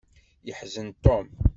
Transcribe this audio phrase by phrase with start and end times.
[0.47, 1.27] Yeḥzen Tom.